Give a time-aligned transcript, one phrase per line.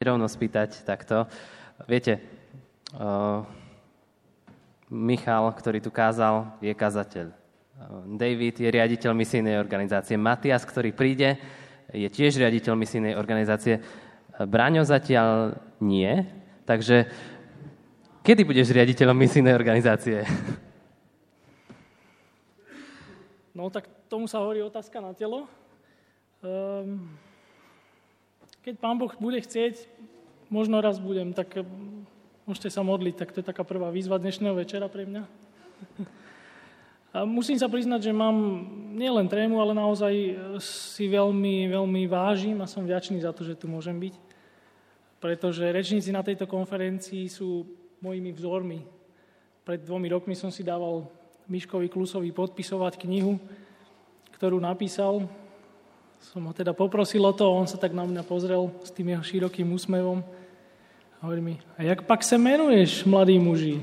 [0.00, 1.28] rovno spýtať takto.
[1.84, 2.24] Viete,
[2.96, 3.44] uh,
[4.88, 7.28] Michal, ktorý tu kázal, je kazateľ.
[8.16, 10.16] David je riaditeľ misijnej organizácie.
[10.16, 11.36] Matias, ktorý príde,
[11.92, 13.84] je tiež riaditeľ misijnej organizácie.
[14.40, 16.24] Braňo zatiaľ nie,
[16.64, 17.04] takže
[18.24, 20.24] kedy budeš riaditeľom misijnej organizácie?
[23.52, 25.44] No tak tomu sa hovorí otázka na telo.
[26.40, 27.04] Um,
[28.60, 29.88] keď pán Boh bude chcieť,
[30.52, 31.64] možno raz budem, tak eh,
[32.44, 35.22] môžete sa modliť, tak to je taká prvá výzva dnešného večera pre mňa.
[37.10, 38.38] A musím sa priznať, že mám
[38.94, 43.56] nielen trému, ale naozaj eh, si veľmi, veľmi vážim a som vďačný za to, že
[43.56, 44.14] tu môžem byť.
[45.20, 47.68] Pretože rečníci na tejto konferencii sú
[48.00, 48.80] mojimi vzormi.
[49.64, 51.04] Pred dvomi rokmi som si dával
[51.50, 53.36] Miškovi Klusovi podpisovať knihu,
[54.40, 55.28] ktorú napísal
[56.20, 59.24] som ho teda poprosil o to, on sa tak na mňa pozrel s tým jeho
[59.24, 63.80] širokým úsmevom a hovorí mi, a jak pak sa menuješ, mladý muži?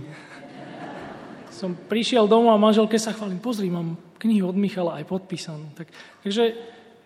[1.50, 5.74] Som prišiel domov a manželke sa chválim, pozri, mám knihu od Michala aj podpísanú.
[5.74, 5.90] Tak,
[6.22, 6.54] takže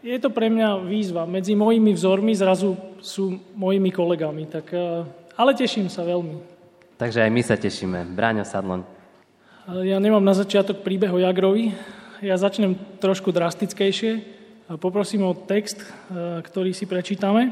[0.04, 1.24] je to pre mňa výzva.
[1.24, 4.52] Medzi mojimi vzormi zrazu sú mojimi kolegami.
[4.52, 5.08] Tak, eh,
[5.40, 6.36] ale teším sa veľmi.
[7.00, 8.00] Takže aj my sa tešíme.
[8.12, 8.84] Bráňo Sadlon.
[9.88, 11.72] Ja nemám na začiatok príbeh o Jagrovi.
[12.20, 14.41] Ja začnem trošku drastickejšie.
[14.80, 15.88] Poprosím o text, e,
[16.40, 17.44] ktorý si prečítame.
[17.44, 17.52] E,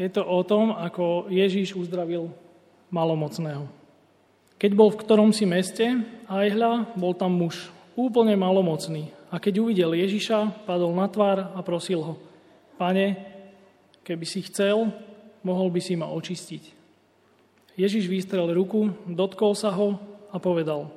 [0.00, 2.32] je to o tom, ako Ježíš uzdravil
[2.88, 3.68] malomocného.
[4.56, 6.00] Keď bol v ktorom si meste,
[6.32, 9.12] aj hľa, bol tam muž, úplne malomocný.
[9.28, 12.14] A keď uvidel Ježiša, padol na tvár a prosil ho,
[12.80, 13.12] Pane,
[14.00, 14.88] keby si chcel,
[15.44, 16.72] mohol by si ma očistiť.
[17.76, 20.00] Ježiš vystrel ruku, dotkol sa ho
[20.32, 20.88] a povedal,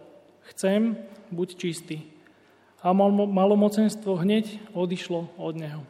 [0.55, 0.95] chcem,
[1.35, 2.16] buď čistý
[2.87, 2.95] a
[3.27, 5.83] malomocenstvo hneď odišlo od neho.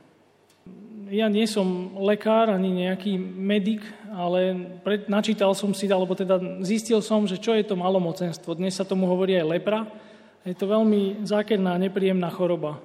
[1.07, 6.99] Ja nie som lekár ani nejaký medic, ale pred, načítal som si, alebo teda zistil
[6.99, 8.57] som, že čo je to malomocenstvo.
[8.57, 9.79] Dnes sa tomu hovorí aj lepra.
[10.43, 12.75] Je to veľmi zákerná, nepríjemná choroba.
[12.75, 12.81] E,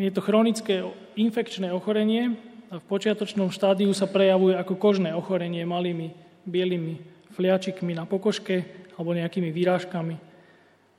[0.00, 0.82] je to chronické
[1.14, 2.34] infekčné ochorenie
[2.72, 6.10] a v počiatočnom štádiu sa prejavuje ako kožné ochorenie malými
[6.42, 6.98] bielými
[7.30, 8.66] fliačikmi na pokožke
[8.98, 10.35] alebo nejakými výrážkami.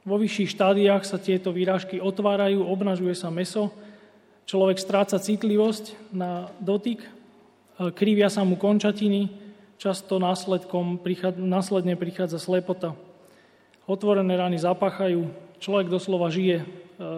[0.07, 3.75] Vo vyšších štádiách sa tieto výrážky otvárajú, obnažuje sa meso,
[4.47, 7.03] človek stráca citlivosť na dotyk,
[7.91, 9.28] krivia sa mu končatiny,
[9.75, 10.95] často následkom,
[11.44, 12.95] následne prichádza slepota.
[13.84, 15.28] Otvorené rany zapachajú,
[15.59, 16.66] človek doslova žije, e,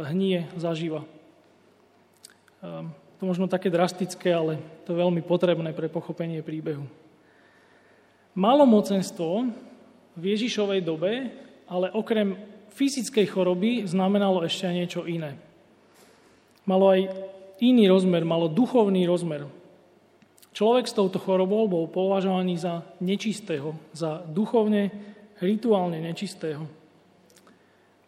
[0.09, 1.05] hnie, zažíva.
[1.05, 1.07] E,
[3.21, 4.57] to možno také drastické, ale
[4.89, 6.89] to je veľmi potrebné pre pochopenie príbehu.
[8.33, 9.45] Malomocenstvo
[10.17, 11.29] v Ježišovej dobe,
[11.69, 15.37] ale okrem fyzickej choroby znamenalo ešte aj niečo iné.
[16.63, 17.09] Malo aj
[17.59, 19.49] iný rozmer, malo duchovný rozmer.
[20.53, 24.91] Človek s touto chorobou bol považovaný za nečistého, za duchovne,
[25.39, 26.67] rituálne nečistého.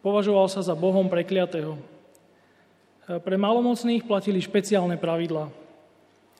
[0.02, 1.78] Považoval sa za Bohom prekliatého.
[3.06, 5.50] Pre malomocných platili špeciálne pravidlá.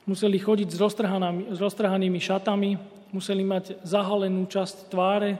[0.03, 2.75] Museli chodiť s roztrhanými šatami,
[3.15, 5.39] museli mať zahalenú časť tváre,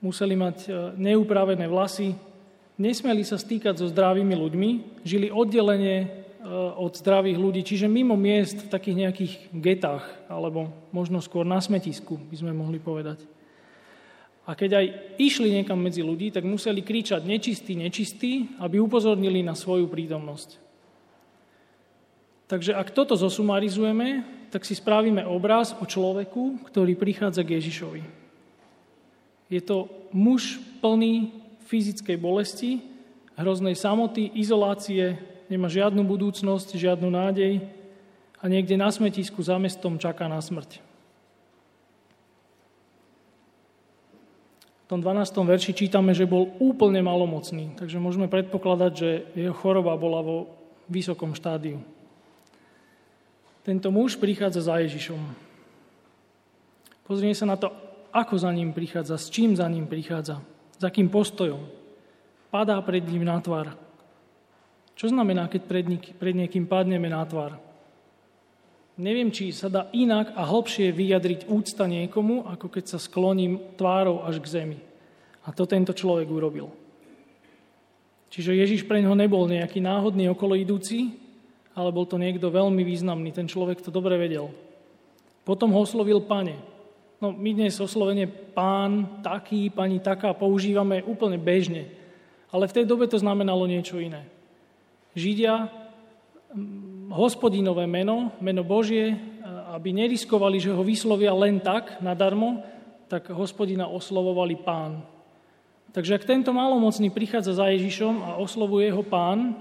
[0.00, 2.16] museli mať e, neupravené vlasy,
[2.80, 4.70] nesmeli sa stýkať so zdravými ľuďmi,
[5.04, 6.08] žili oddelenie e,
[6.80, 12.16] od zdravých ľudí, čiže mimo miest v takých nejakých getách, alebo možno skôr na smetisku,
[12.16, 13.22] by sme mohli povedať.
[14.48, 14.86] A keď aj
[15.20, 20.58] išli niekam medzi ľudí, tak museli kričať nečistý, nečistý, aby upozornili na svoju prítomnosť.
[22.50, 28.19] Takže ak toto zosumarizujeme, tak si spravíme obraz o človeku, ktorý prichádza k Ježišovi.
[29.50, 31.34] Je to muž plný
[31.66, 32.80] fyzickej bolesti,
[33.34, 35.18] hroznej samoty, izolácie,
[35.50, 37.66] nemá žiadnu budúcnosť, žiadnu nádej
[38.38, 40.78] a niekde na smetisku za mestom čaká na smrť.
[44.86, 45.22] V tom 12.
[45.46, 50.36] verši čítame, že bol úplne malomocný, takže môžeme predpokladať, že jeho choroba bola vo
[50.90, 51.78] vysokom štádiu.
[53.62, 55.20] Tento muž prichádza za Ježišom.
[57.06, 57.70] Pozrieme sa na to,
[58.12, 60.42] ako za ním prichádza, s čím za ním prichádza,
[60.78, 61.62] za akým postojom.
[62.50, 63.78] Padá pred ním na tvár.
[64.98, 67.56] Čo znamená, keď pred, nik- pred niekým padneme na tvár?
[69.00, 74.20] Neviem, či sa dá inak a hlbšie vyjadriť úcta niekomu, ako keď sa skloním tvárou
[74.20, 74.78] až k zemi.
[75.48, 76.68] A to tento človek urobil.
[78.28, 81.16] Čiže Ježiš pre neho nebol nejaký náhodný okolo idúci,
[81.72, 83.32] ale bol to niekto veľmi významný.
[83.32, 84.52] Ten človek to dobre vedel.
[85.48, 86.60] Potom ho oslovil pane.
[87.20, 91.92] No my dnes oslovene pán, taký, pani taká používame úplne bežne.
[92.48, 94.24] Ale v tej dobe to znamenalo niečo iné.
[95.12, 95.68] Židia
[97.12, 99.20] hospodinové meno, meno Božie,
[99.76, 102.64] aby neriskovali, že ho vyslovia len tak, nadarmo,
[103.06, 105.04] tak hospodina oslovovali pán.
[105.92, 109.60] Takže ak tento malomocný prichádza za Ježišom a oslovuje ho pán,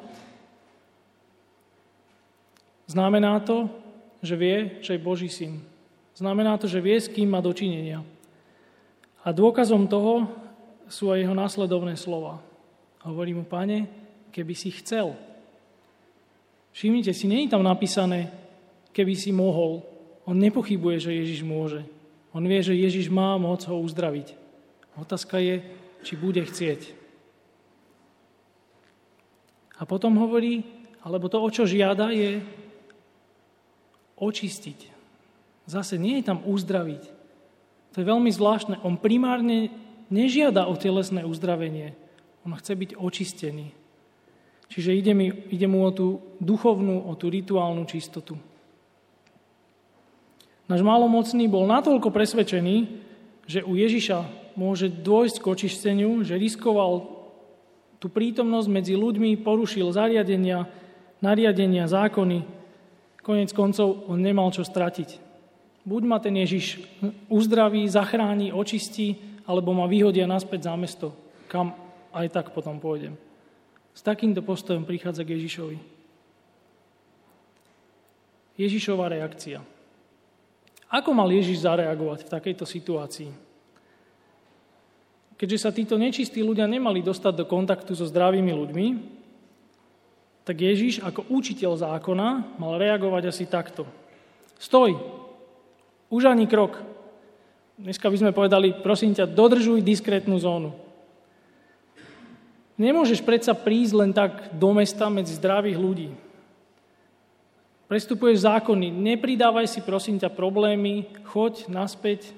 [2.88, 3.68] znamená to,
[4.24, 5.60] že vie, že je Boží syn.
[6.20, 8.04] Znamená to, že vie, s kým má dočinenia.
[9.24, 10.28] A dôkazom toho
[10.92, 12.44] sú aj jeho následovné slova.
[13.08, 13.88] Hovorí mu, pane,
[14.36, 15.16] keby si chcel.
[16.76, 18.28] Všimnite si, je tam napísané,
[18.92, 19.80] keby si mohol.
[20.28, 21.88] On nepochybuje, že Ježiš môže.
[22.36, 24.36] On vie, že Ježiš má moc ho uzdraviť.
[25.00, 25.64] Otázka je,
[26.04, 27.00] či bude chcieť.
[29.80, 30.68] A potom hovorí,
[31.00, 32.44] alebo to, o čo žiada, je
[34.20, 34.99] očistiť.
[35.70, 37.04] Zase nie je tam uzdraviť.
[37.94, 38.82] To je veľmi zvláštne.
[38.82, 39.70] On primárne
[40.10, 41.94] nežiada o telesné uzdravenie.
[42.42, 43.70] On chce byť očistený.
[44.70, 48.34] Čiže ide, mi, ide mu o tú duchovnú, o tú rituálnu čistotu.
[50.70, 52.78] Náš malomocný bol natoľko presvedčený,
[53.50, 57.10] že u Ježiša môže dôjsť k očisteniu, že riskoval
[57.98, 60.70] tú prítomnosť medzi ľuďmi, porušil zariadenia,
[61.22, 62.46] nariadenia, zákony.
[63.22, 65.29] Konec koncov on nemal čo stratiť.
[65.88, 66.84] Buď ma ten Ježiš
[67.32, 69.16] uzdraví, zachráni, očistí,
[69.50, 71.16] alebo ma vyhodia naspäť za mesto,
[71.50, 71.74] kam
[72.14, 73.18] aj tak potom pôjdem.
[73.96, 75.78] S takýmto postojom prichádza k Ježišovi.
[78.60, 79.64] Ježišová reakcia.
[80.90, 83.32] Ako mal Ježiš zareagovať v takejto situácii?
[85.40, 88.88] Keďže sa títo nečistí ľudia nemali dostať do kontaktu so zdravými ľuďmi,
[90.44, 93.88] tak Ježiš ako učiteľ zákona mal reagovať asi takto.
[94.60, 94.98] Stoj,
[96.10, 96.82] už ani krok.
[97.80, 100.76] Dneska by sme povedali, prosím ťa, dodržuj diskrétnu zónu.
[102.76, 106.10] Nemôžeš predsa prísť len tak do mesta medzi zdravých ľudí.
[107.90, 112.32] Prestupuješ zákony, nepridávaj si prosím ťa problémy, choď naspäť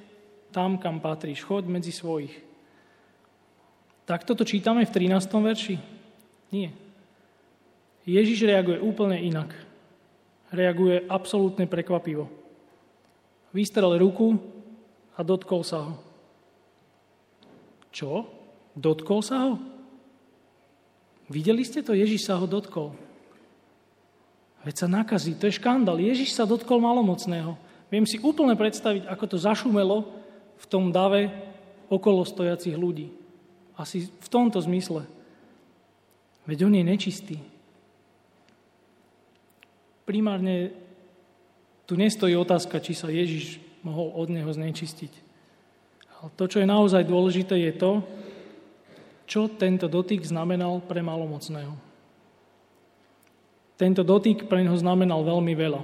[0.56, 2.32] tam, kam patríš, choď medzi svojich.
[4.08, 5.30] Takto to čítame v 13.
[5.30, 5.76] verši?
[6.52, 6.72] Nie.
[8.08, 9.54] Ježiš reaguje úplne inak.
[10.50, 12.41] Reaguje absolútne prekvapivo.
[13.52, 14.40] Vystrel ruku
[15.16, 15.94] a dotkol sa ho.
[17.92, 18.28] Čo?
[18.72, 19.54] Dotkol sa ho?
[21.28, 21.92] Videli ste to?
[21.92, 22.96] Ježiš sa ho dotkol.
[24.62, 26.00] Veď sa nakazí, to je škandál.
[26.00, 27.58] Ježiš sa dotkol malomocného.
[27.92, 30.08] Viem si úplne predstaviť, ako to zašumelo
[30.62, 31.28] v tom dave
[31.92, 33.12] okolo stojacich ľudí.
[33.76, 35.04] Asi v tomto zmysle.
[36.48, 37.38] Veď on je nečistý.
[40.08, 40.72] Primárne
[41.92, 45.12] tu nestojí otázka, či sa Ježiš mohol od neho znečistiť.
[46.24, 48.00] Ale to, čo je naozaj dôležité, je to,
[49.28, 51.76] čo tento dotyk znamenal pre malomocného.
[53.76, 55.84] Tento dotyk pre neho znamenal veľmi veľa.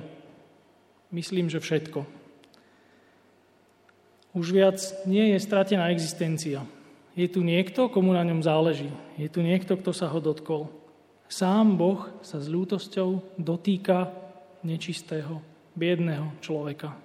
[1.12, 2.08] Myslím, že všetko.
[4.32, 6.64] Už viac nie je stratená existencia.
[7.20, 8.88] Je tu niekto, komu na ňom záleží.
[9.20, 10.72] Je tu niekto, kto sa ho dotkol.
[11.28, 14.16] Sám Boh sa s ľútosťou dotýka
[14.64, 15.44] nečistého,
[15.78, 16.98] biedného človeka.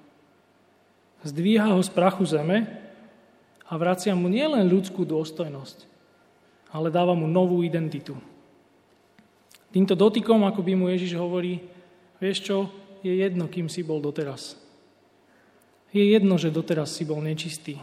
[1.23, 2.65] Zdvíha ho z prachu zeme
[3.69, 5.87] a vracia mu nielen ľudskú dôstojnosť,
[6.73, 8.17] ale dáva mu novú identitu.
[9.71, 11.63] Týmto dotykom, ako by mu Ježiš hovorí,
[12.19, 12.57] vieš čo,
[13.05, 14.57] je jedno, kým si bol doteraz.
[15.93, 17.77] Je jedno, že doteraz si bol nečistý.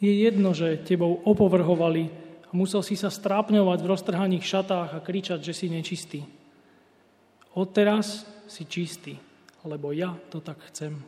[0.00, 2.08] Je jedno, že tebou opovrhovali
[2.46, 6.20] a musel si sa strápňovať v roztrhaných šatách a kričať, že si nečistý.
[7.54, 9.18] Odteraz si čistý,
[9.64, 11.00] lebo ja to tak chcem.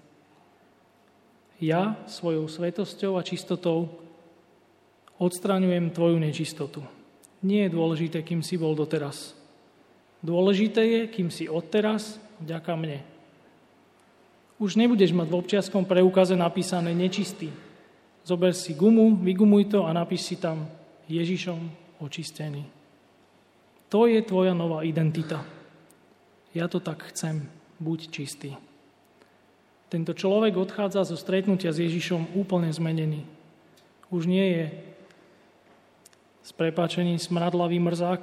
[1.62, 4.02] Ja svojou svetosťou a čistotou
[5.22, 6.82] odstraňujem tvoju nečistotu.
[7.42, 9.38] Nie je dôležité, kým si bol doteraz.
[10.22, 12.98] Dôležité je, kým si odteraz, vďaka mne.
[14.62, 17.50] Už nebudeš mať v občianskom preukaze napísané nečistý.
[18.22, 20.70] Zober si gumu, vygumuj to a napíš si tam
[21.10, 21.58] Ježišom
[21.98, 22.62] očistený.
[23.90, 25.42] To je tvoja nová identita.
[26.54, 27.61] Ja to tak chcem.
[27.82, 28.54] Buď čistý.
[29.90, 33.26] Tento človek odchádza zo stretnutia s Ježišom úplne zmenený.
[34.14, 34.64] Už nie je
[36.42, 38.22] s prepáčením smradlavý mrzák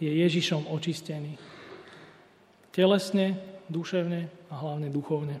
[0.00, 1.36] je Ježišom očistený.
[2.72, 3.36] Telesne,
[3.68, 5.36] duševne a hlavne duchovne.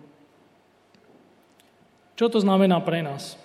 [2.20, 3.40] Čo to znamená pre nás?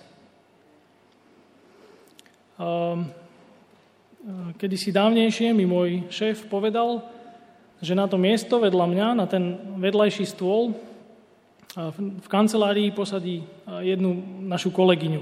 [2.60, 3.08] Um,
[4.60, 7.00] kedy si dávnejšie mi môj šéf povedal,
[7.80, 10.72] že na to miesto vedľa mňa, na ten vedľajší stôl,
[11.76, 13.44] v kancelárii posadí
[13.84, 14.16] jednu
[14.48, 15.20] našu kolegyňu.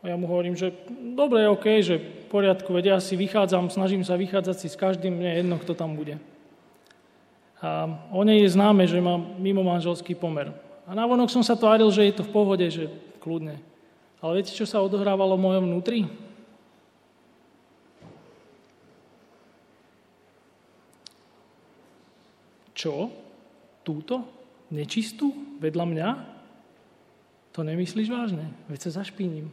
[0.00, 0.72] A ja mu hovorím, že
[1.12, 5.12] dobre, OK, že v poriadku, vedia, ja si vychádzam, snažím sa vychádzať si s každým,
[5.12, 6.16] mne jedno, kto tam bude.
[7.58, 10.54] A o nej je známe, že má mimo manželský pomer.
[10.86, 13.58] A navonok som sa tváril, že je to v pohode, že kľudne.
[14.22, 16.06] Ale viete, čo sa odohrávalo v mojom vnútri?
[22.78, 23.10] Čo?
[23.82, 24.22] Túto?
[24.70, 25.34] Nečistú?
[25.58, 26.08] Vedľa mňa?
[27.58, 28.54] To nemyslíš vážne?
[28.70, 29.50] Veď sa zašpínim.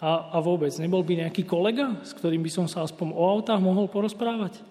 [0.00, 3.60] A, a vôbec, nebol by nejaký kolega, s ktorým by som sa aspoň o autách
[3.60, 4.64] mohol porozprávať?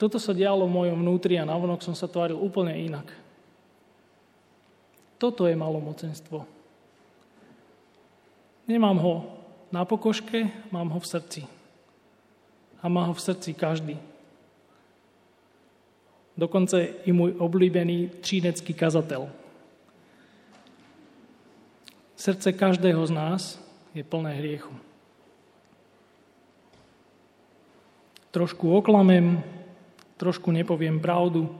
[0.00, 3.08] Toto sa dialo v mojom vnútri a navonok som sa tváril úplne inak.
[5.20, 6.46] Toto je malomocenstvo.
[8.64, 9.14] Nemám ho
[9.68, 11.42] na pokoške, mám ho v srdci.
[12.78, 13.98] A má ho v srdci každý.
[16.38, 19.26] Dokonca i môj obľúbený třínecký kazateľ.
[22.14, 23.42] Srdce každého z nás
[23.90, 24.70] je plné hriechu.
[28.30, 29.42] Trošku oklamem,
[30.14, 31.50] trošku nepoviem pravdu,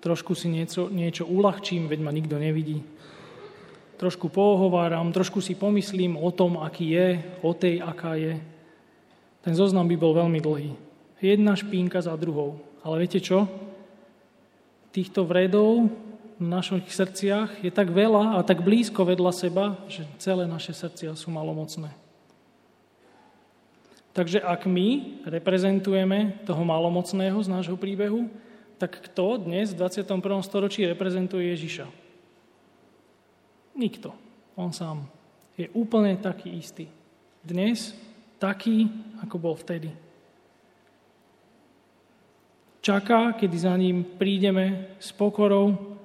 [0.00, 2.80] trošku si niečo, niečo uľahčím, veď ma nikto nevidí.
[4.00, 7.08] Trošku pohováram, trošku si pomyslím o tom, aký je,
[7.44, 8.40] o tej, aká je.
[9.44, 10.72] Ten zoznam by bol veľmi dlhý.
[11.20, 12.58] Jedna špínka za druhou.
[12.82, 13.46] Ale viete čo?
[14.92, 15.88] Týchto vredov
[16.36, 21.16] v našich srdciach je tak veľa a tak blízko vedľa seba, že celé naše srdcia
[21.16, 21.90] sú malomocné.
[24.12, 28.28] Takže ak my reprezentujeme toho malomocného z nášho príbehu,
[28.76, 30.20] tak kto dnes v 21.
[30.44, 31.88] storočí reprezentuje Ježiša?
[33.72, 34.12] Nikto.
[34.52, 35.08] On sám.
[35.56, 36.92] Je úplne taký istý.
[37.40, 37.96] Dnes
[38.36, 38.92] taký,
[39.24, 40.11] ako bol vtedy
[42.82, 45.96] čaká, kedy za ním prídeme s pokorou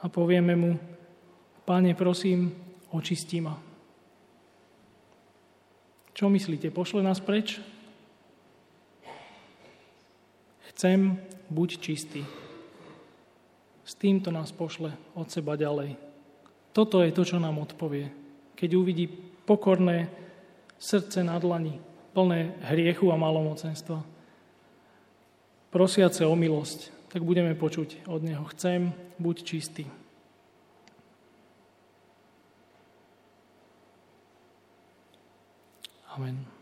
[0.00, 0.72] a povieme mu,
[1.64, 2.52] Pane, prosím,
[2.92, 3.56] očistí ma.
[6.12, 7.56] Čo myslíte, pošle nás preč?
[10.68, 11.16] Chcem,
[11.48, 12.20] buď čistý.
[13.84, 15.96] S týmto nás pošle od seba ďalej.
[16.76, 18.12] Toto je to, čo nám odpovie.
[18.52, 19.08] Keď uvidí
[19.48, 20.12] pokorné
[20.76, 21.80] srdce na dlani,
[22.12, 24.13] plné hriechu a malomocenstva
[25.74, 28.46] prosiace o milosť, tak budeme počuť od Neho.
[28.54, 29.84] Chcem, buď čistý.
[36.14, 36.53] Amen.